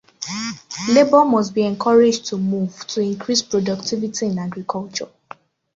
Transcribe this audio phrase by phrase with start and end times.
[0.89, 5.09] Labour must be encouraged to move to increase productivity in agriculture.